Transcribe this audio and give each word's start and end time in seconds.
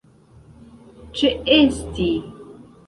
ĉeesti 1.21 2.11